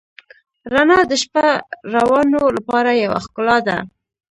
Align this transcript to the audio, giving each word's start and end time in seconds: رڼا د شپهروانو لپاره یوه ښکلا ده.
رڼا 0.73 0.99
د 1.07 1.13
شپهروانو 1.21 2.41
لپاره 2.57 2.91
یوه 3.03 3.19
ښکلا 3.25 3.57
ده. 3.67 3.77